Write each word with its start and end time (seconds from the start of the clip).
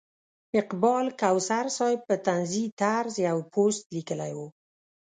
اقبال 0.59 1.05
کوثر 1.21 1.65
صاحب 1.77 1.99
په 2.07 2.15
طنزي 2.25 2.65
طرز 2.81 3.13
یو 3.27 3.37
پوسټ 3.53 3.83
لیکلی 3.95 4.31
و. 4.35 4.39